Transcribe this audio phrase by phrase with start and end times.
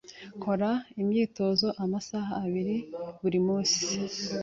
[0.37, 0.71] Nkora
[1.01, 2.75] imyitozo amasaha abiri
[3.21, 3.77] buri munsi.